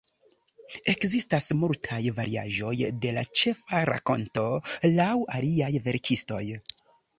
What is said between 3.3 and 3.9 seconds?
ĉefa